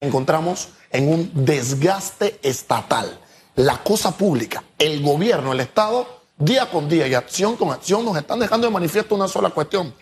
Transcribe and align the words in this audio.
encontramos 0.00 0.68
en 0.90 1.12
un 1.12 1.30
desgaste 1.44 2.40
estatal. 2.42 3.20
La 3.56 3.82
cosa 3.82 4.12
pública, 4.12 4.64
el 4.78 5.02
gobierno, 5.02 5.52
el 5.52 5.60
Estado, 5.60 6.06
día 6.38 6.70
con 6.70 6.88
día 6.88 7.06
y 7.06 7.14
acción 7.14 7.56
con 7.56 7.70
acción 7.70 8.04
nos 8.04 8.16
están 8.16 8.40
dejando 8.40 8.66
de 8.66 8.72
manifiesto 8.72 9.14
una 9.14 9.28
sola 9.28 9.50
cuestión, 9.50 9.92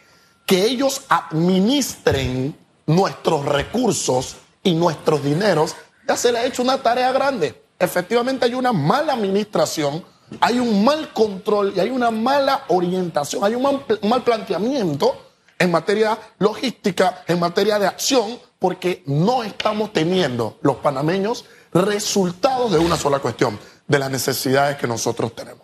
que 0.47 0.65
ellos 0.65 1.03
administren 1.09 2.57
nuestros 2.87 3.45
recursos 3.45 4.37
y 4.63 4.75
nuestros 4.75 5.25
dineros, 5.25 5.75
ya 6.07 6.17
se 6.17 6.33
le 6.33 6.39
ha 6.39 6.47
hecho 6.47 6.63
una 6.63 6.81
tarea 6.81 7.11
grande. 7.11 7.61
Efectivamente 7.79 8.45
hay 8.45 8.55
una 8.55 8.73
mala 8.73 9.15
administración, 9.15 10.05
hay 10.41 10.61
un 10.61 10.85
mal 10.85 11.13
control 11.13 11.73
y 11.77 11.81
hay 11.81 11.91
una 11.91 12.11
mala 12.11 12.65
orientación, 12.69 13.43
hay 13.43 13.55
un 13.57 13.63
mal, 13.63 13.85
un 14.01 14.09
mal 14.09 14.23
planteamiento 14.23 15.27
en 15.59 15.71
materia 15.71 16.17
logística, 16.39 17.25
en 17.27 17.41
materia 17.41 17.79
de 17.79 17.87
acción, 17.89 18.39
porque 18.59 19.03
no 19.07 19.43
estamos 19.43 19.93
teniendo 19.93 20.59
los 20.63 20.77
panameños 20.77 21.45
resultados 21.73 22.73
de 22.73 22.79
una 22.79 22.97
sola 22.97 23.19
cuestión, 23.21 23.59
de 23.87 23.99
las 23.99 24.11
necesidades 24.11 24.77
que 24.77 24.87
nosotros 24.87 25.35
tenemos. 25.35 25.63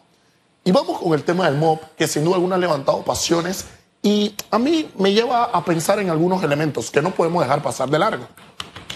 Y 0.64 0.72
vamos 0.72 0.98
con 0.98 1.12
el 1.12 1.24
tema 1.24 1.44
del 1.46 1.58
MOB, 1.58 1.80
que 1.96 2.08
sin 2.08 2.24
duda 2.24 2.36
alguna 2.36 2.56
ha 2.56 2.58
levantado 2.58 3.04
pasiones 3.04 3.66
y 4.02 4.34
a 4.50 4.58
mí 4.58 4.90
me 4.98 5.12
lleva 5.12 5.44
a 5.44 5.64
pensar 5.64 5.98
en 5.98 6.10
algunos 6.10 6.42
elementos 6.42 6.90
que 6.90 7.02
no 7.02 7.10
podemos 7.10 7.42
dejar 7.42 7.62
pasar 7.62 7.88
de 7.88 7.98
largo. 7.98 8.26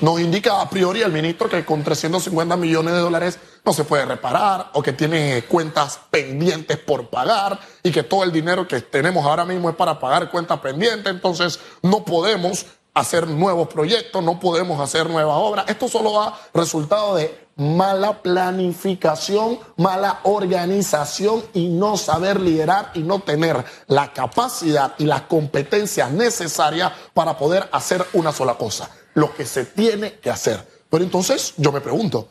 Nos 0.01 0.21
indica 0.21 0.61
a 0.61 0.71
priori 0.71 1.03
el 1.03 1.11
ministro 1.11 1.49
que 1.49 1.65
con 1.65 1.83
350 1.83 2.57
millones 2.57 2.95
de 2.95 3.01
dólares 3.01 3.39
no 3.65 3.73
se 3.73 3.85
puede 3.85 4.07
reparar 4.07 4.71
o 4.75 4.83
que 4.83 4.93
tiene 4.93 5.43
cuentas 5.49 5.99
pendientes 6.11 6.79
por 6.79 7.09
pagar 7.09 7.59
y 7.83 7.91
que 7.91 8.05
todo 8.05 8.23
el 8.23 8.31
dinero 8.31 8.69
que 8.69 8.81
tenemos 8.81 9.27
ahora 9.27 9.45
mismo 9.45 9.69
es 9.69 9.77
para 9.77 9.99
pagar 9.99 10.31
cuentas 10.31 10.61
pendientes, 10.61 11.13
entonces 11.13 11.59
no 11.83 12.05
podemos 12.05 12.67
hacer 13.01 13.27
nuevos 13.29 13.69
proyectos, 13.69 14.23
no 14.23 14.39
podemos 14.41 14.81
hacer 14.81 15.09
nuevas 15.09 15.37
obras. 15.39 15.65
Esto 15.69 15.89
solo 15.89 16.13
da 16.13 16.39
resultado 16.53 17.15
de 17.15 17.49
mala 17.57 18.23
planificación, 18.23 19.59
mala 19.77 20.21
organización 20.23 21.45
y 21.55 21.69
no 21.69 21.97
saber 21.97 22.41
liderar 22.41 22.93
y 22.95 23.01
no 23.01 23.21
tener 23.21 23.65
la 23.89 24.13
capacidad 24.13 24.95
y 24.99 25.05
las 25.05 25.23
competencias 25.23 26.11
necesarias 26.13 26.93
para 27.15 27.37
poder 27.37 27.69
hacer 27.73 28.07
una 28.13 28.33
sola 28.33 28.55
cosa, 28.55 28.91
lo 29.15 29.35
que 29.35 29.45
se 29.45 29.65
tiene 29.65 30.15
que 30.15 30.31
hacer. 30.31 30.67
Pero 30.89 31.03
entonces 31.03 31.55
yo 31.57 31.73
me 31.73 31.81
pregunto, 31.81 32.29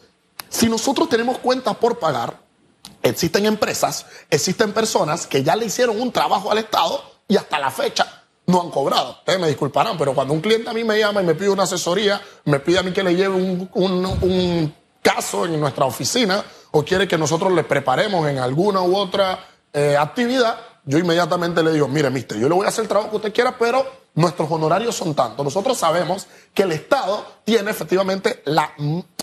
si 0.49 0.69
nosotros 0.69 1.09
tenemos 1.09 1.39
cuentas 1.39 1.75
por 1.75 1.99
pagar, 1.99 2.39
existen 3.03 3.45
empresas, 3.45 4.05
existen 4.29 4.71
personas 4.71 5.27
que 5.27 5.43
ya 5.43 5.55
le 5.55 5.65
hicieron 5.65 5.99
un 5.99 6.11
trabajo 6.11 6.51
al 6.51 6.59
Estado 6.59 7.03
y 7.27 7.35
hasta 7.35 7.59
la 7.59 7.69
fecha 7.69 8.16
no 8.47 8.61
han 8.61 8.71
cobrado. 8.71 9.11
Ustedes 9.11 9.39
me 9.39 9.47
disculparán, 9.47 9.97
pero 9.97 10.13
cuando 10.13 10.33
un 10.33 10.41
cliente 10.41 10.69
a 10.69 10.73
mí 10.73 10.83
me 10.83 10.97
llama 10.97 11.21
y 11.21 11.25
me 11.25 11.35
pide 11.35 11.49
una 11.49 11.63
asesoría, 11.63 12.19
me 12.45 12.59
pide 12.59 12.79
a 12.79 12.83
mí 12.83 12.91
que 12.91 13.03
le 13.03 13.15
lleve 13.15 13.35
un, 13.35 14.73
caso 15.01 15.45
en 15.45 15.59
nuestra 15.59 15.85
oficina 15.85 16.43
o 16.71 16.83
quiere 16.83 17.07
que 17.07 17.17
nosotros 17.17 17.51
le 17.53 17.63
preparemos 17.63 18.27
en 18.27 18.39
alguna 18.39 18.81
u 18.81 18.97
otra 18.97 19.39
eh, 19.71 19.95
actividad, 19.97 20.57
yo 20.83 20.97
inmediatamente 20.97 21.63
le 21.63 21.71
digo, 21.71 21.87
mire, 21.87 22.09
mister, 22.09 22.37
yo 22.37 22.49
le 22.49 22.55
voy 22.55 22.65
a 22.65 22.69
hacer 22.69 22.83
el 22.83 22.89
trabajo 22.89 23.11
que 23.11 23.15
usted 23.17 23.33
quiera, 23.33 23.57
pero 23.57 23.85
nuestros 24.15 24.49
honorarios 24.51 24.95
son 24.95 25.13
tantos. 25.13 25.43
Nosotros 25.45 25.77
sabemos 25.77 26.27
que 26.53 26.63
el 26.63 26.71
Estado 26.71 27.25
tiene 27.45 27.71
efectivamente 27.71 28.41
la, 28.45 28.73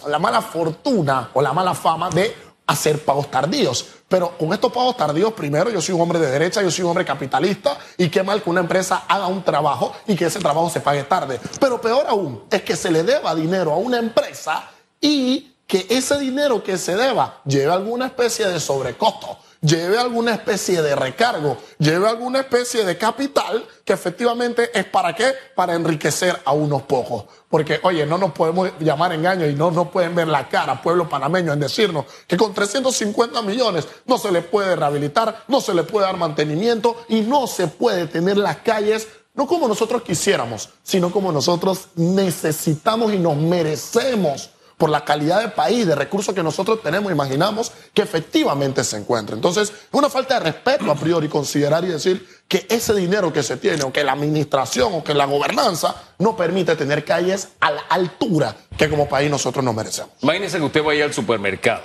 la 0.06 0.18
mala 0.18 0.40
fortuna 0.40 1.30
o 1.34 1.42
la 1.42 1.52
mala 1.52 1.74
fama 1.74 2.10
de 2.10 2.34
hacer 2.66 3.04
pagos 3.04 3.30
tardíos. 3.30 3.86
Pero 4.08 4.36
con 4.38 4.52
estos 4.52 4.72
pagos 4.72 4.96
tardíos, 4.96 5.32
primero, 5.32 5.70
yo 5.70 5.80
soy 5.80 5.94
un 5.94 6.00
hombre 6.02 6.18
de 6.18 6.30
derecha, 6.30 6.62
yo 6.62 6.70
soy 6.70 6.84
un 6.84 6.90
hombre 6.90 7.04
capitalista 7.04 7.76
y 7.96 8.08
qué 8.08 8.22
mal 8.22 8.42
que 8.42 8.50
una 8.50 8.60
empresa 8.60 9.04
haga 9.08 9.26
un 9.26 9.42
trabajo 9.42 9.92
y 10.06 10.14
que 10.14 10.26
ese 10.26 10.38
trabajo 10.38 10.70
se 10.70 10.80
pague 10.80 11.04
tarde. 11.04 11.40
Pero 11.60 11.80
peor 11.80 12.06
aún 12.08 12.44
es 12.50 12.62
que 12.62 12.76
se 12.76 12.90
le 12.90 13.02
deba 13.02 13.34
dinero 13.34 13.72
a 13.72 13.76
una 13.76 13.98
empresa 13.98 14.70
y 15.00 15.54
que 15.66 15.86
ese 15.88 16.18
dinero 16.18 16.62
que 16.62 16.76
se 16.76 16.94
deba 16.94 17.40
lleve 17.44 17.72
alguna 17.72 18.06
especie 18.06 18.46
de 18.46 18.60
sobrecosto 18.60 19.38
lleve 19.64 19.98
alguna 19.98 20.34
especie 20.34 20.82
de 20.82 20.94
recargo, 20.94 21.56
lleve 21.78 22.06
alguna 22.06 22.40
especie 22.40 22.84
de 22.84 22.98
capital 22.98 23.66
que 23.84 23.94
efectivamente 23.94 24.70
es 24.78 24.84
para 24.84 25.14
qué? 25.14 25.32
Para 25.54 25.74
enriquecer 25.74 26.40
a 26.44 26.52
unos 26.52 26.82
pocos. 26.82 27.24
Porque, 27.48 27.80
oye, 27.82 28.04
no 28.04 28.18
nos 28.18 28.32
podemos 28.32 28.70
llamar 28.78 29.12
engaño 29.12 29.46
y 29.46 29.54
no 29.54 29.70
nos 29.70 29.88
pueden 29.88 30.14
ver 30.14 30.28
la 30.28 30.48
cara, 30.48 30.82
pueblo 30.82 31.08
panameño, 31.08 31.52
en 31.52 31.60
decirnos 31.60 32.04
que 32.26 32.36
con 32.36 32.52
350 32.52 33.40
millones 33.42 33.88
no 34.06 34.18
se 34.18 34.30
le 34.30 34.42
puede 34.42 34.76
rehabilitar, 34.76 35.44
no 35.48 35.60
se 35.60 35.74
le 35.74 35.84
puede 35.84 36.06
dar 36.06 36.16
mantenimiento 36.16 37.04
y 37.08 37.22
no 37.22 37.46
se 37.46 37.68
puede 37.68 38.06
tener 38.06 38.36
las 38.36 38.58
calles 38.58 39.08
no 39.34 39.48
como 39.48 39.66
nosotros 39.66 40.02
quisiéramos, 40.02 40.68
sino 40.84 41.10
como 41.10 41.32
nosotros 41.32 41.88
necesitamos 41.96 43.12
y 43.12 43.18
nos 43.18 43.36
merecemos 43.36 44.50
por 44.76 44.90
la 44.90 45.04
calidad 45.04 45.40
de 45.40 45.48
país, 45.48 45.86
de 45.86 45.94
recursos 45.94 46.34
que 46.34 46.42
nosotros 46.42 46.82
tenemos, 46.82 47.12
imaginamos 47.12 47.72
que 47.92 48.02
efectivamente 48.02 48.84
se 48.84 48.96
encuentra. 48.96 49.34
Entonces, 49.34 49.70
es 49.70 49.88
una 49.92 50.10
falta 50.10 50.34
de 50.34 50.40
respeto 50.40 50.90
a 50.90 50.94
priori 50.94 51.28
considerar 51.28 51.84
y 51.84 51.88
decir 51.88 52.26
que 52.48 52.66
ese 52.68 52.94
dinero 52.94 53.32
que 53.32 53.42
se 53.42 53.56
tiene, 53.56 53.82
o 53.84 53.92
que 53.92 54.04
la 54.04 54.12
administración, 54.12 54.92
o 54.94 55.04
que 55.04 55.14
la 55.14 55.26
gobernanza, 55.26 55.94
no 56.18 56.36
permite 56.36 56.76
tener 56.76 57.04
calles 57.04 57.48
a 57.60 57.70
la 57.70 57.80
altura 57.88 58.56
que 58.76 58.88
como 58.88 59.08
país 59.08 59.30
nosotros 59.30 59.64
nos 59.64 59.74
merecemos. 59.74 60.10
Imagínese 60.22 60.58
que 60.58 60.64
usted 60.64 60.82
vaya 60.82 61.04
al 61.04 61.14
supermercado 61.14 61.82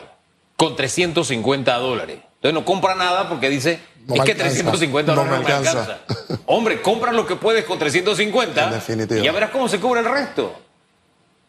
con 0.56 0.76
350 0.76 1.74
dólares. 1.78 2.20
Entonces 2.36 2.54
no 2.54 2.66
compra 2.66 2.96
nada 2.96 3.30
porque 3.30 3.50
dice, 3.50 3.80
es 4.14 4.22
que 4.24 4.36
350 4.36 5.14
dólares 5.14 5.32
no 5.32 5.48
me 5.48 5.54
alcanza. 5.54 6.00
Hombre, 6.46 6.82
compra 6.82 7.12
lo 7.12 7.26
que 7.26 7.36
puedes 7.36 7.66
con 7.66 7.78
350 7.80 8.82
y 9.18 9.22
ya 9.22 9.32
verás 9.32 9.52
cómo 9.52 9.68
se 9.70 9.80
cubre 9.80 10.02
el 10.02 10.06
resto. 10.06 10.54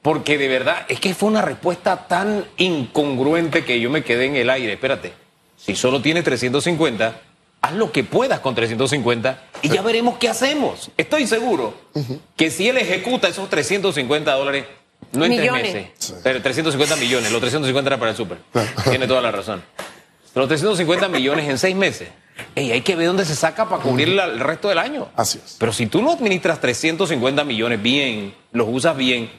Porque 0.03 0.38
de 0.38 0.49
verdad, 0.49 0.87
es 0.88 0.99
que 0.99 1.15
fue 1.15 1.28
una 1.28 1.43
respuesta 1.43 2.09
tan 2.09 2.47
incongruente 2.56 3.65
que 3.65 3.81
yo 3.81 3.91
me 3.91 4.03
quedé 4.03 4.27
en 4.27 4.37
el 4.37 4.49
aire. 4.49 4.72
Espérate, 4.72 5.12
si 5.56 5.77
solo 5.77 6.00
tienes 6.00 6.25
350, 6.25 7.21
haz 7.61 7.72
lo 7.75 7.93
que 7.93 8.05
puedas 8.05 8.41
con 8.41 8.55
350 8.55 9.43
y 9.62 9.69
ya 9.69 9.83
veremos 9.83 10.16
qué 10.19 10.28
hacemos. 10.28 10.91
Estoy 10.97 11.27
seguro 11.27 11.75
que 12.37 12.50
si 12.50 12.69
él 12.69 12.78
ejecuta 12.78 13.28
esos 13.28 13.50
350 13.50 14.33
dólares, 14.33 14.65
no 15.12 15.25
en 15.25 15.37
tres 15.37 15.53
meses, 15.53 16.15
pero 16.22 16.41
350 16.41 16.97
millones, 16.97 17.31
los 17.31 17.41
350 17.41 17.88
era 17.88 17.99
para 17.99 18.12
el 18.12 18.17
súper. 18.17 18.38
Tiene 18.88 19.06
toda 19.06 19.21
la 19.21 19.31
razón. 19.31 19.62
Los 20.34 20.49
350 20.49 21.09
millones 21.09 21.49
en 21.49 21.59
seis 21.59 21.77
meses. 21.77 22.09
Ey, 22.55 22.72
hay 22.72 22.81
que 22.81 22.97
ver 22.97 23.06
dónde 23.06 23.25
se 23.27 23.34
saca 23.34 23.69
para 23.69 23.82
cubrir 23.82 24.09
el 24.09 24.41
resto 24.41 24.69
del 24.69 24.78
año. 24.78 25.09
Así 25.15 25.41
es. 25.44 25.56
Pero 25.59 25.72
si 25.72 25.87
tú 25.87 26.00
no 26.00 26.12
administras 26.12 26.61
350 26.61 27.44
millones 27.44 27.82
bien, 27.82 28.34
los 28.53 28.67
usas 28.71 28.97
bien, 28.97 29.31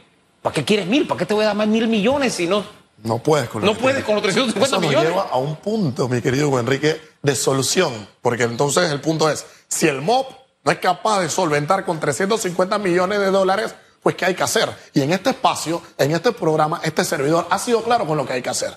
¿Para 0.41 0.53
qué 0.53 0.65
quieres 0.65 0.87
mil? 0.87 1.07
¿Para 1.07 1.19
qué 1.19 1.25
te 1.25 1.33
voy 1.33 1.43
a 1.43 1.47
dar 1.47 1.55
más 1.55 1.67
mil 1.67 1.87
millones 1.87 2.33
si 2.33 2.47
no? 2.47 2.63
No 3.03 3.17
puedes 3.19 3.49
con 3.49 3.61
los 3.61 3.73
No 3.73 3.79
puedes 3.79 4.03
con 4.03 4.15
los 4.15 4.23
350 4.23 4.67
Eso 4.67 4.79
millones. 4.79 5.09
Nos 5.09 5.23
lleva 5.23 5.29
a 5.33 5.37
un 5.37 5.55
punto, 5.55 6.07
mi 6.07 6.21
querido 6.21 6.59
Enrique, 6.59 7.01
de 7.21 7.35
solución. 7.35 8.07
Porque 8.21 8.43
entonces 8.43 8.91
el 8.91 9.01
punto 9.01 9.29
es: 9.29 9.45
si 9.67 9.87
el 9.87 10.01
MOP 10.01 10.27
no 10.63 10.71
es 10.71 10.79
capaz 10.79 11.21
de 11.21 11.29
solventar 11.29 11.85
con 11.85 11.99
350 11.99 12.77
millones 12.77 13.19
de 13.19 13.31
dólares, 13.31 13.73
pues 14.03 14.15
¿qué 14.15 14.25
hay 14.25 14.35
que 14.35 14.43
hacer? 14.43 14.69
Y 14.93 15.01
en 15.01 15.13
este 15.13 15.31
espacio, 15.31 15.81
en 15.97 16.11
este 16.11 16.31
programa, 16.31 16.81
este 16.83 17.03
servidor 17.03 17.47
ha 17.49 17.59
sido 17.59 17.83
claro 17.83 18.05
con 18.05 18.17
lo 18.17 18.25
que 18.25 18.33
hay 18.33 18.41
que 18.41 18.49
hacer. 18.49 18.75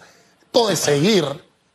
Todo 0.51 0.69
de 0.69 0.77
seguir 0.77 1.25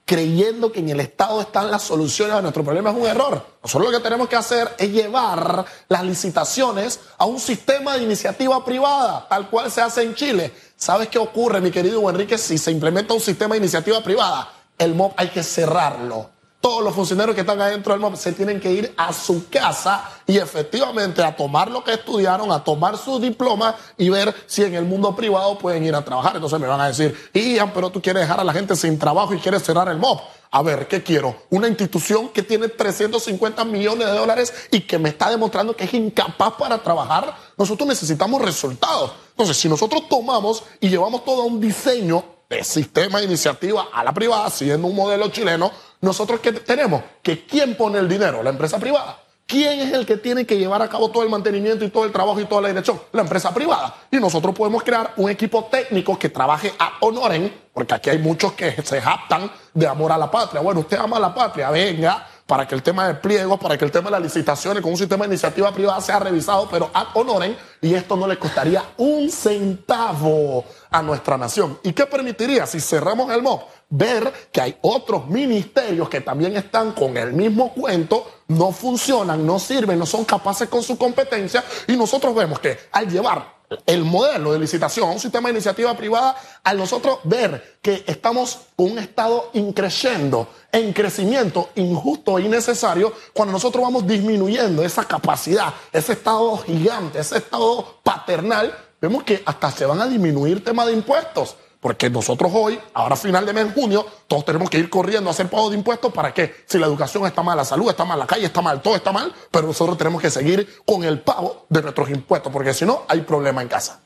creyendo 0.10 0.72
que 0.72 0.80
en 0.80 0.90
el 0.90 1.02
Estado 1.02 1.40
están 1.40 1.70
las 1.70 1.84
soluciones 1.84 2.34
a 2.34 2.42
nuestro 2.42 2.64
problema 2.64 2.90
es 2.90 2.96
un 2.96 3.06
error. 3.06 3.46
Nosotros 3.62 3.92
lo 3.92 3.96
que 3.96 4.04
tenemos 4.04 4.28
que 4.28 4.36
hacer 4.36 4.74
es 4.80 4.90
llevar 4.90 5.64
las 5.88 6.04
licitaciones 6.04 7.00
a 7.20 7.26
un 7.26 7.40
sistema 7.40 7.96
de 7.96 8.06
iniciativa 8.06 8.66
privada, 8.66 9.28
tal 9.30 9.52
cual 9.52 9.70
se 9.70 9.82
hace 9.82 10.02
en 10.02 10.16
Chile. 10.16 10.52
¿Sabes 10.76 11.10
qué 11.10 11.20
ocurre, 11.20 11.62
mi 11.62 11.70
querido 11.70 12.10
Enrique, 12.10 12.40
si 12.40 12.58
se 12.58 12.72
implementa 12.72 13.14
un 13.14 13.20
sistema 13.20 13.54
de 13.54 13.60
iniciativa 13.60 14.02
privada? 14.02 14.52
El 14.80 14.96
MOB 14.96 15.14
hay 15.16 15.28
que 15.28 15.44
cerrarlo 15.44 16.39
todos 16.62 16.84
los 16.84 16.94
funcionarios 16.94 17.36
que 17.36 17.42
están 17.42 17.62
adentro 17.62 17.94
del 17.94 18.02
MOP 18.02 18.16
se 18.16 18.34
tienen 18.34 18.60
que 18.60 18.72
ir 18.72 18.94
a 18.98 19.14
su 19.14 19.50
casa 19.50 20.10
y 20.28 20.38
efectivamente 20.38 21.24
a 21.24 21.36
tomar 21.36 21.72
lo 21.72 21.84
que 21.84 21.94
estudiaron, 21.94 22.52
a 22.52 22.64
tomar 22.64 22.98
su 22.98 23.20
diploma 23.20 23.76
y 23.98 24.10
ver 24.10 24.36
si 24.46 24.64
en 24.64 24.76
el 24.76 24.84
mundo 24.84 25.16
privado 25.16 25.58
pueden 25.58 25.86
ir 25.86 25.96
a 25.96 26.04
trabajar. 26.04 26.36
Entonces 26.36 26.60
me 26.60 26.68
van 26.68 26.82
a 26.82 26.88
decir, 26.88 27.16
Ian, 27.34 27.72
pero 27.74 27.90
tú 27.90 28.02
quieres 28.02 28.24
dejar 28.24 28.40
a 28.40 28.44
la 28.44 28.52
gente 28.52 28.76
sin 28.76 29.00
trabajo 29.00 29.34
y 29.34 29.38
quieres 29.38 29.64
cerrar 29.64 29.88
el 29.88 29.98
MOP. 29.98 30.20
A 30.52 30.62
ver, 30.64 30.88
¿qué 30.88 31.04
quiero? 31.04 31.44
Una 31.52 31.68
institución 31.68 32.30
que 32.30 32.42
tiene 32.44 32.68
350 32.68 33.64
millones 33.66 34.08
de 34.08 34.14
dólares 34.14 34.54
y 34.72 34.82
que 34.82 34.98
me 34.98 35.10
está 35.10 35.30
demostrando 35.30 35.76
que 35.76 35.84
es 35.84 35.94
incapaz 35.94 36.54
para 36.54 36.80
trabajar. 36.80 37.36
Nosotros 37.56 37.88
necesitamos 37.88 38.42
resultados. 38.42 39.12
Entonces, 39.30 39.56
si 39.56 39.70
nosotros 39.70 40.10
tomamos 40.10 40.64
y 40.82 40.90
llevamos 40.90 41.24
todo 41.24 41.44
un 41.44 41.62
diseño 41.62 42.24
de 42.50 42.64
sistema 42.64 43.20
de 43.20 43.26
iniciativa 43.26 43.90
a 43.94 44.04
la 44.04 44.12
privada, 44.12 44.50
siguiendo 44.50 44.88
un 44.88 44.96
modelo 44.96 45.30
chileno, 45.30 45.72
nosotros 46.02 46.40
que 46.40 46.54
tenemos 46.54 47.04
que 47.22 47.46
quién 47.46 47.76
pone 47.76 48.00
el 48.00 48.08
dinero, 48.08 48.42
la 48.42 48.50
empresa 48.50 48.80
privada. 48.80 49.20
¿Quién 49.50 49.80
es 49.80 49.92
el 49.94 50.06
que 50.06 50.18
tiene 50.18 50.46
que 50.46 50.60
llevar 50.60 50.80
a 50.84 50.88
cabo 50.88 51.10
todo 51.10 51.24
el 51.24 51.30
mantenimiento 51.30 51.84
y 51.84 51.90
todo 51.90 52.06
el 52.06 52.12
trabajo 52.12 52.40
y 52.40 52.46
toda 52.46 52.62
la 52.62 52.68
dirección? 52.68 53.02
La 53.14 53.24
empresa 53.24 53.52
privada. 53.52 53.96
Y 54.12 54.18
nosotros 54.18 54.54
podemos 54.54 54.84
crear 54.84 55.14
un 55.18 55.28
equipo 55.28 55.64
técnico 55.72 56.20
que 56.20 56.30
trabaje 56.30 56.72
a 56.78 56.92
honoren, 57.00 57.52
porque 57.74 57.96
aquí 57.96 58.12
hay 58.12 58.20
muchos 58.20 58.54
que 58.54 58.80
se 58.84 59.02
japtan 59.02 59.52
de 59.74 59.88
amor 59.88 60.12
a 60.12 60.20
la 60.20 60.30
patria. 60.30 60.62
Bueno, 60.62 60.82
usted 60.82 60.98
ama 60.98 61.18
a 61.18 61.20
la 61.20 61.34
patria, 61.34 61.72
venga, 61.72 62.28
para 62.46 62.68
que 62.68 62.76
el 62.76 62.84
tema 62.84 63.08
de 63.08 63.16
pliegos, 63.16 63.60
para 63.60 63.76
que 63.76 63.86
el 63.86 63.92
tema 63.92 64.06
de 64.06 64.12
las 64.12 64.22
licitaciones 64.22 64.84
con 64.84 64.92
un 64.92 64.98
sistema 65.00 65.26
de 65.26 65.34
iniciativa 65.34 65.72
privada 65.72 66.00
sea 66.00 66.20
revisado, 66.20 66.70
pero 66.70 66.92
ad 66.94 67.08
honorem, 67.16 67.56
y 67.82 67.96
esto 67.96 68.16
no 68.16 68.28
le 68.28 68.38
costaría 68.38 68.84
un 68.98 69.32
centavo 69.32 70.64
a 70.92 71.02
nuestra 71.02 71.40
nación. 71.40 71.80
¿Y 71.82 71.94
qué 71.94 72.06
permitiría 72.06 72.68
si 72.68 72.80
cerramos 72.80 73.32
el 73.32 73.42
MOP? 73.42 73.64
Ver 73.90 74.32
que 74.52 74.62
hay 74.62 74.78
otros 74.82 75.28
ministerios 75.28 76.10
que 76.10 76.22
también 76.22 76.56
están 76.56 76.92
con 76.92 77.18
el 77.18 77.34
mismo 77.34 77.74
cuento, 77.74 78.30
no 78.48 78.72
funcionan, 78.72 79.46
no 79.46 79.60
sirven, 79.60 79.98
no 79.98 80.06
son 80.06 80.26
capaces 80.26 80.70
con 80.70 80.84
su 80.84 80.98
competencia, 80.98 81.64
y 81.88 81.98
nosotros 81.98 82.36
vemos 82.36 82.60
que 82.60 82.78
al 82.92 83.10
llevar 83.10 83.60
el 83.86 84.04
modelo 84.04 84.52
de 84.52 84.60
licitación, 84.60 85.10
un 85.10 85.20
sistema 85.20 85.50
de 85.50 85.54
iniciativa 85.54 85.96
privada, 85.96 86.36
al 86.64 86.78
nosotros 86.78 87.20
ver 87.24 87.80
que 87.82 88.04
estamos 88.08 88.60
con 88.76 88.92
un 88.92 89.00
estado 89.00 89.52
increciendo, 89.54 90.48
en 90.72 90.94
crecimiento 90.94 91.70
injusto 91.76 92.38
e 92.38 92.44
innecesario, 92.44 93.14
cuando 93.34 93.54
nosotros 93.54 93.84
vamos 93.84 94.08
disminuyendo 94.08 94.84
esa 94.84 95.06
capacidad, 95.06 95.74
ese 95.92 96.14
estado 96.14 96.58
gigante, 96.58 97.20
ese 97.20 97.38
estado 97.38 98.00
paternal, 98.04 98.76
vemos 99.02 99.24
que 99.24 99.42
hasta 99.46 99.72
se 99.72 99.86
van 99.86 100.02
a 100.02 100.08
disminuir 100.08 100.64
temas 100.64 100.88
de 100.88 100.94
impuestos. 100.94 101.56
Porque 101.80 102.10
nosotros 102.10 102.52
hoy, 102.54 102.78
ahora 102.94 103.16
final 103.16 103.46
de 103.46 103.54
mes, 103.54 103.66
en 103.68 103.74
junio, 103.74 104.06
todos 104.28 104.44
tenemos 104.44 104.70
que 104.70 104.78
ir 104.78 104.90
corriendo 104.90 105.30
a 105.30 105.32
hacer 105.32 105.50
pago 105.50 105.70
de 105.70 105.78
impuestos 105.78 106.12
para 106.12 106.34
que 106.34 106.54
si 106.66 106.78
la 106.78 106.86
educación 106.88 107.26
está 107.26 107.42
mal, 107.42 107.56
la 107.56 107.64
salud 107.64 107.90
está 107.90 108.04
mal, 108.04 108.20
la 108.20 108.28
calle 108.28 108.46
está 108.46 108.62
mal, 108.62 108.82
todo 108.82 108.98
está 108.98 109.14
mal, 109.14 109.34
pero 109.50 109.68
nosotros 109.68 109.98
tenemos 109.98 110.22
que 110.22 110.30
seguir 110.30 110.68
con 110.86 111.06
el 111.06 111.20
pago 111.20 111.66
de 111.70 111.82
nuestros 111.82 112.10
impuestos, 112.10 112.52
porque 112.52 112.74
si 112.74 112.86
no, 112.86 113.04
hay 113.08 113.22
problema 113.22 113.62
en 113.62 113.70
casa. 113.70 114.02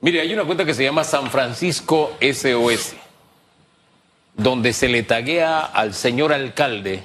Mire, 0.00 0.20
hay 0.20 0.32
una 0.34 0.44
cuenta 0.44 0.66
que 0.66 0.74
se 0.74 0.84
llama 0.84 1.02
San 1.02 1.30
Francisco 1.30 2.12
SOS, 2.20 2.92
donde 4.34 4.74
se 4.74 4.88
le 4.88 5.02
taguea 5.02 5.60
al 5.60 5.94
señor 5.94 6.34
alcalde 6.34 7.04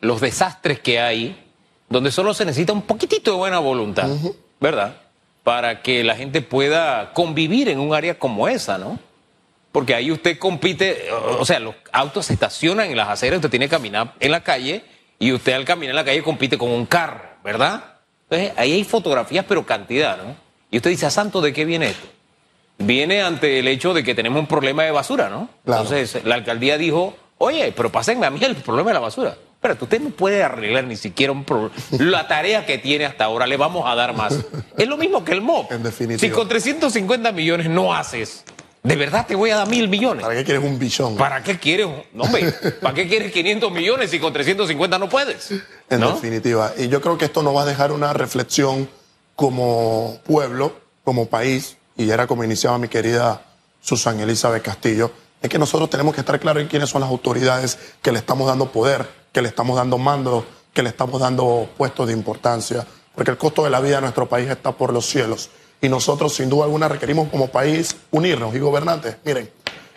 los 0.00 0.20
desastres 0.20 0.78
que 0.80 1.00
hay, 1.00 1.42
donde 1.88 2.10
solo 2.10 2.34
se 2.34 2.44
necesita 2.44 2.74
un 2.74 2.82
poquitito 2.82 3.30
de 3.30 3.38
buena 3.38 3.60
voluntad, 3.60 4.10
¿verdad? 4.60 4.96
Para 5.42 5.80
que 5.80 6.04
la 6.04 6.16
gente 6.16 6.42
pueda 6.42 7.14
convivir 7.14 7.70
en 7.70 7.80
un 7.80 7.94
área 7.94 8.18
como 8.18 8.46
esa, 8.46 8.76
¿no? 8.76 8.98
Porque 9.72 9.94
ahí 9.94 10.12
usted 10.12 10.38
compite, 10.38 11.08
o 11.10 11.44
sea, 11.44 11.58
los 11.58 11.74
autos 11.90 12.26
se 12.26 12.34
estacionan 12.34 12.90
en 12.90 12.96
las 12.96 13.08
aceras, 13.08 13.38
usted 13.38 13.50
tiene 13.50 13.66
que 13.66 13.70
caminar 13.70 14.14
en 14.20 14.30
la 14.30 14.42
calle 14.42 14.84
y 15.18 15.32
usted 15.32 15.54
al 15.54 15.64
caminar 15.64 15.90
en 15.90 15.96
la 15.96 16.04
calle 16.04 16.22
compite 16.22 16.58
con 16.58 16.70
un 16.70 16.84
carro, 16.84 17.22
¿verdad? 17.42 17.82
Entonces 18.28 18.52
ahí 18.58 18.72
hay 18.72 18.84
fotografías, 18.84 19.44
pero 19.48 19.64
cantidad, 19.64 20.18
¿no? 20.18 20.36
Y 20.70 20.76
usted 20.76 20.90
dice, 20.90 21.06
¿a 21.06 21.10
santo 21.10 21.40
de 21.40 21.52
qué 21.52 21.64
viene 21.64 21.88
esto? 21.88 22.06
Viene 22.78 23.22
ante 23.22 23.58
el 23.58 23.68
hecho 23.68 23.94
de 23.94 24.04
que 24.04 24.14
tenemos 24.14 24.40
un 24.40 24.46
problema 24.46 24.84
de 24.84 24.90
basura, 24.90 25.28
¿no? 25.28 25.48
Entonces 25.66 26.24
la 26.24 26.34
alcaldía 26.34 26.76
dijo, 26.76 27.16
oye, 27.38 27.72
pero 27.76 27.90
pásenme 27.90 28.26
a 28.26 28.30
mí 28.30 28.40
el 28.42 28.56
problema 28.56 28.90
de 28.90 28.94
la 28.94 29.00
basura. 29.00 29.36
Pero 29.60 29.76
usted 29.80 30.00
no 30.00 30.10
puede 30.10 30.42
arreglar 30.42 30.84
ni 30.84 30.96
siquiera 30.96 31.32
un 31.32 31.44
problema. 31.44 31.72
La 31.98 32.26
tarea 32.26 32.66
que 32.66 32.78
tiene 32.78 33.04
hasta 33.04 33.24
ahora 33.24 33.46
le 33.46 33.56
vamos 33.56 33.84
a 33.86 33.94
dar 33.94 34.12
más. 34.12 34.36
Es 34.76 34.88
lo 34.88 34.96
mismo 34.96 35.24
que 35.24 35.32
el 35.32 35.40
MOP. 35.40 35.70
En 35.70 35.84
definitiva. 35.84 36.18
Si 36.18 36.30
con 36.30 36.48
350 36.48 37.30
millones 37.30 37.68
no 37.68 37.94
haces 37.94 38.44
¿De 38.82 38.96
verdad 38.96 39.26
te 39.26 39.36
voy 39.36 39.50
a 39.50 39.56
dar 39.56 39.68
mil 39.68 39.88
millones? 39.88 40.24
¿Para 40.24 40.34
qué 40.34 40.44
quieres 40.44 40.64
un 40.64 40.76
billón? 40.76 41.16
¿Para 41.16 41.42
qué 41.42 41.56
quieres? 41.58 41.86
No, 42.12 42.24
hombre, 42.24 42.52
¿para 42.82 42.94
qué 42.94 43.06
quieres 43.06 43.30
500 43.30 43.70
millones 43.70 44.10
si 44.10 44.18
con 44.18 44.32
350 44.32 44.98
no 44.98 45.08
puedes? 45.08 45.52
En 45.88 46.00
definitiva. 46.00 46.72
Y 46.76 46.88
yo 46.88 47.00
creo 47.00 47.16
que 47.16 47.26
esto 47.26 47.42
nos 47.42 47.54
va 47.54 47.62
a 47.62 47.66
dejar 47.66 47.92
una 47.92 48.12
reflexión 48.12 48.88
como 49.36 50.18
pueblo, 50.24 50.74
como 51.04 51.26
país, 51.26 51.76
y 51.96 52.10
era 52.10 52.26
como 52.26 52.42
iniciaba 52.42 52.76
mi 52.78 52.88
querida 52.88 53.42
Susan 53.80 54.18
Elizabeth 54.18 54.62
Castillo, 54.62 55.12
es 55.40 55.48
que 55.48 55.58
nosotros 55.58 55.88
tenemos 55.88 56.14
que 56.14 56.20
estar 56.20 56.38
claros 56.40 56.62
en 56.62 56.68
quiénes 56.68 56.88
son 56.88 57.02
las 57.02 57.10
autoridades 57.10 57.78
que 58.00 58.10
le 58.10 58.18
estamos 58.18 58.48
dando 58.48 58.70
poder, 58.72 59.08
que 59.32 59.42
le 59.42 59.48
estamos 59.48 59.76
dando 59.76 59.98
mando, 59.98 60.44
que 60.72 60.82
le 60.82 60.88
estamos 60.88 61.20
dando 61.20 61.68
puestos 61.76 62.08
de 62.08 62.12
importancia, 62.14 62.86
porque 63.14 63.30
el 63.30 63.38
costo 63.38 63.62
de 63.62 63.70
la 63.70 63.80
vida 63.80 63.96
de 63.96 64.02
nuestro 64.02 64.28
país 64.28 64.48
está 64.48 64.72
por 64.72 64.92
los 64.92 65.06
cielos 65.06 65.50
y 65.82 65.88
nosotros 65.88 66.32
sin 66.32 66.48
duda 66.48 66.64
alguna 66.64 66.88
requerimos 66.88 67.28
como 67.28 67.48
país 67.48 67.96
unirnos 68.12 68.54
y 68.54 68.60
gobernantes. 68.60 69.16
Miren, 69.24 69.50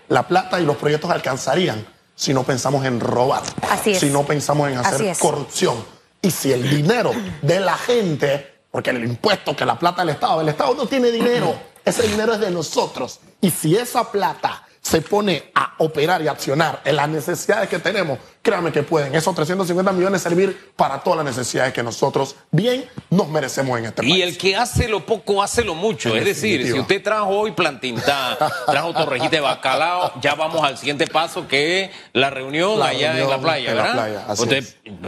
la 0.09 0.27
plata 0.27 0.59
y 0.59 0.65
los 0.65 0.75
proyectos 0.77 1.09
alcanzarían 1.11 1.85
si 2.15 2.33
no 2.33 2.43
pensamos 2.43 2.83
en 2.85 2.99
robar, 2.99 3.43
Así 3.69 3.95
si 3.95 4.09
no 4.09 4.25
pensamos 4.25 4.69
en 4.69 4.79
hacer 4.79 5.15
corrupción. 5.17 5.85
Y 6.21 6.31
si 6.31 6.51
el 6.51 6.67
dinero 6.67 7.11
de 7.43 7.59
la 7.59 7.77
gente, 7.77 8.55
porque 8.71 8.89
el 8.89 9.03
impuesto 9.03 9.55
que 9.55 9.63
la 9.63 9.77
plata 9.77 10.01
del 10.01 10.09
Estado, 10.15 10.41
el 10.41 10.49
Estado 10.49 10.73
no 10.73 10.87
tiene 10.87 11.11
dinero, 11.11 11.55
ese 11.85 12.07
dinero 12.07 12.33
es 12.33 12.39
de 12.39 12.49
nosotros. 12.49 13.19
Y 13.41 13.51
si 13.51 13.75
esa 13.75 14.11
plata 14.11 14.63
se 14.81 15.01
pone 15.01 15.51
a 15.53 15.75
operar 15.77 16.21
y 16.23 16.27
accionar 16.27 16.81
en 16.83 16.95
las 16.95 17.09
necesidades 17.09 17.69
que 17.69 17.77
tenemos, 17.77 18.17
créanme 18.45 18.71
que 18.71 18.83
pueden 18.83 19.15
esos 19.15 19.33
350 19.33 19.91
millones 19.91 20.21
servir 20.21 20.71
para 20.75 20.99
todas 20.99 21.25
las 21.25 21.35
necesidades 21.35 21.73
que 21.73 21.81
nosotros 21.81 22.35
bien 22.51 22.85
nos 23.09 23.27
merecemos 23.27 23.79
en 23.79 23.85
este 23.85 24.03
país. 24.03 24.15
Y 24.15 24.21
el 24.21 24.37
que 24.37 24.55
hace 24.55 24.87
lo 24.87 25.03
poco, 25.03 25.41
hace 25.41 25.63
lo 25.63 25.73
mucho. 25.73 26.15
es 26.15 26.23
decir, 26.23 26.63
si 26.63 26.73
usted 26.73 27.01
trajo 27.01 27.29
hoy 27.29 27.53
plantintán, 27.53 28.37
trajo 28.67 28.93
torrejita 28.93 29.37
de 29.37 29.39
bacalao, 29.39 30.13
ya 30.21 30.35
vamos 30.35 30.63
al 30.63 30.77
siguiente 30.77 31.07
paso 31.07 31.47
que 31.47 31.85
es 31.85 31.91
la 32.13 32.29
reunión 32.29 32.79
allá 32.83 33.19
en 33.19 33.27
la 33.27 33.39
playa, 33.39 33.71
en 33.71 33.77
¿verdad? 33.77 33.95
La 33.95 34.35
playa, 34.35 34.61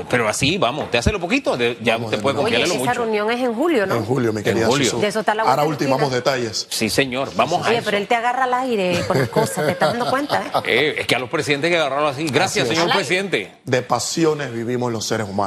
pero 0.09 0.27
así, 0.27 0.57
vamos, 0.57 0.85
usted 0.85 0.97
hace 0.97 1.11
lo 1.11 1.19
poquito, 1.19 1.55
ya 1.55 1.97
usted 1.97 2.19
puede 2.19 2.37
confiarle 2.37 2.65
lo 2.65 2.73
mucho. 2.73 2.89
esa 2.89 2.93
reunión 2.95 3.29
es 3.29 3.39
en 3.39 3.53
julio, 3.53 3.85
¿no? 3.85 3.97
En 3.97 4.05
julio, 4.05 4.33
mi 4.33 4.41
querida. 4.41 4.65
En 4.65 4.71
julio. 4.71 4.97
De 4.97 5.07
eso 5.07 5.19
está 5.19 5.35
la 5.35 5.43
Ahora 5.43 5.63
ultimamos 5.63 6.11
detalles. 6.11 6.65
Sí, 6.71 6.89
señor, 6.89 7.29
vamos 7.35 7.63
a 7.65 7.69
Oye, 7.69 7.83
pero 7.83 7.97
él 7.97 8.07
te 8.07 8.15
agarra 8.15 8.45
al 8.45 8.53
aire 8.55 9.03
con 9.07 9.19
las 9.19 9.29
cosas, 9.29 9.63
¿te 9.63 9.73
estás 9.73 9.91
dando 9.93 10.09
cuenta? 10.09 10.43
Eh? 10.65 10.95
es 10.99 11.05
que 11.05 11.15
a 11.15 11.19
los 11.19 11.29
presidentes 11.29 11.67
hay 11.67 11.75
que 11.75 11.79
agarrarlo 11.79 12.07
así. 12.07 12.25
Gracias, 12.25 12.67
señor 12.67 12.91
presidente. 12.91 13.26
De 13.65 13.81
pasiones 13.81 14.51
vivimos 14.53 14.91
los 14.91 15.05
seres 15.05 15.27
humanos. 15.27 15.37